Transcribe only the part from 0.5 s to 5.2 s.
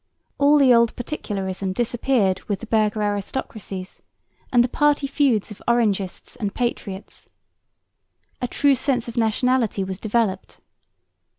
the old particularism disappeared with the burgher aristocracies, and the party